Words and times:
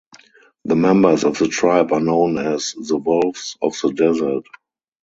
The 0.65 0.75
members 0.75 1.23
of 1.23 1.37
the 1.37 1.47
tribe 1.47 1.91
are 1.91 1.99
known 1.99 2.39
as 2.39 2.73
"the 2.73 2.97
wolves 2.97 3.55
of 3.61 3.75
the 3.83 3.93
desert". 3.93 4.45